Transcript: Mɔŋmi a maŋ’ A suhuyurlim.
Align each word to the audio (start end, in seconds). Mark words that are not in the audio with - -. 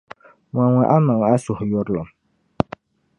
Mɔŋmi 0.53 0.83
a 0.95 0.97
maŋ’ 1.05 1.19
A 1.31 1.33
suhuyurlim. 1.43 2.07